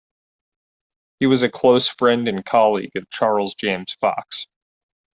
He 1.19 1.27
was 1.27 1.43
a 1.43 1.49
close 1.51 1.87
friend 1.87 2.27
and 2.27 2.43
colleague 2.43 2.95
of 2.95 3.07
Charles 3.11 3.53
James 3.53 3.93
Fox. 3.93 4.47